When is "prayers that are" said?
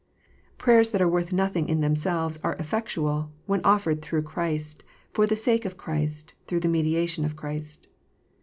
0.57-1.07